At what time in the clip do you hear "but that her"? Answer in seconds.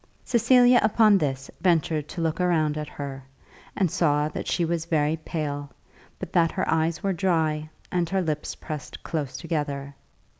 6.17-6.67